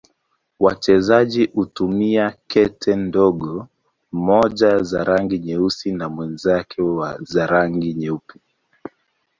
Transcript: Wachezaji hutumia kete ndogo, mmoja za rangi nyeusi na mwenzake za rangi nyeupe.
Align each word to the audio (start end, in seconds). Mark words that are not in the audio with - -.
Wachezaji 0.59 1.45
hutumia 1.53 2.35
kete 2.47 2.95
ndogo, 2.95 3.67
mmoja 4.11 4.77
za 4.83 5.03
rangi 5.03 5.39
nyeusi 5.39 5.91
na 5.91 6.09
mwenzake 6.09 6.81
za 7.21 7.47
rangi 7.47 7.93
nyeupe. 7.93 8.39